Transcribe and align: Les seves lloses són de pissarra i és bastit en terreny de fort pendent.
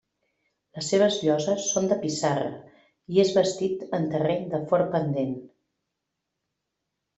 Les 0.77 0.85
seves 0.93 1.17
lloses 1.25 1.67
són 1.73 1.85
de 1.91 1.97
pissarra 2.05 2.49
i 3.17 3.23
és 3.25 3.35
bastit 3.37 3.85
en 3.99 4.09
terreny 4.15 4.43
de 4.57 4.63
fort 4.73 4.93
pendent. 4.99 5.39